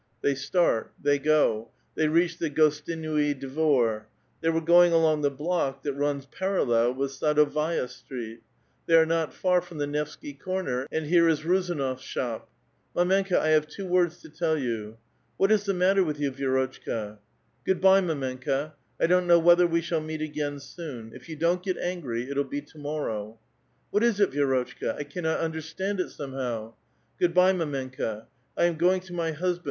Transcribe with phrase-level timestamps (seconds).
[0.25, 1.69] X'Liey start; they go.
[1.93, 4.05] They reached the Gostinui Dvor.
[4.41, 8.39] They were going along the block that runs parallel with ^adovaia Street;
[8.87, 12.49] they are not far from the Nevsky comer, fi 'icl here is Ruzanof's shop.
[12.95, 16.17] ■ Jifdmenkd^ I have two words to ti41 you." *''' AVhat is the matter with
[16.17, 17.19] vou, Vi^rotchka?
[17.47, 18.71] "* Good by, mdmenka.
[18.99, 21.13] I don't know whether we shall '^^^t; again soon.
[21.13, 23.37] If you don't get augrv, it'll be to mor row.",
[23.93, 24.95] *■*■ AVhat is it, Vi^rotchka?
[24.95, 28.25] I cannot understand it, some p.^ '* Good by, mdmenka;
[28.57, 29.59] I am going to my husband.